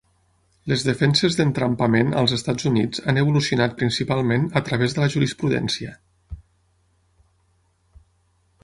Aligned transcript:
Les 0.69 0.85
defenses 0.85 1.35
d'entrampament 1.41 2.09
als 2.21 2.33
Estats 2.37 2.67
Units 2.69 3.03
han 3.13 3.21
evolucionat 3.25 3.77
principalment 3.83 4.49
a 4.61 4.65
través 4.71 4.97
de 4.97 5.05
la 5.05 5.11
jurisprudència. 5.17 5.95